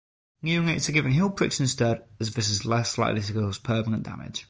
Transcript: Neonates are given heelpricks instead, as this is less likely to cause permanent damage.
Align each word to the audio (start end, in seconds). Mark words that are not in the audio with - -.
Neonates 0.43 0.89
are 0.89 0.93
given 0.93 1.11
heelpricks 1.11 1.59
instead, 1.59 2.03
as 2.19 2.33
this 2.33 2.49
is 2.49 2.65
less 2.65 2.97
likely 2.97 3.21
to 3.21 3.33
cause 3.33 3.59
permanent 3.59 4.01
damage. 4.01 4.39